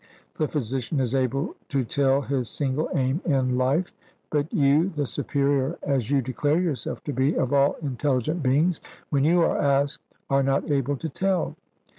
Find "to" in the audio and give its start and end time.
1.69-1.83, 7.03-7.13, 10.97-11.07